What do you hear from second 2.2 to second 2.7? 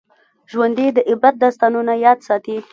ساتي